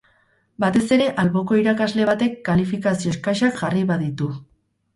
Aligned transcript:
Batez 0.63 0.85
ere 0.97 1.09
alboko 1.23 1.59
irakasle 1.65 2.09
batek 2.11 2.35
kalifikazio 2.49 3.15
eskasak 3.15 3.63
jarri 3.63 3.87
baditu. 3.95 4.35